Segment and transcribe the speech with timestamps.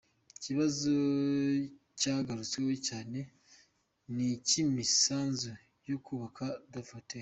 [0.37, 0.91] Ikibazo
[1.99, 3.19] cyagarutsweho cyane
[4.13, 5.51] ni icy’imisanzu
[5.89, 7.19] yo kubaka Dove Hotel.